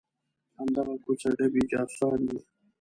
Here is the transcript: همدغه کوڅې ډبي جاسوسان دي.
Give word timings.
همدغه 0.57 0.95
کوڅې 1.03 1.29
ډبي 1.37 1.61
جاسوسان 1.71 2.19
دي. 2.29 2.39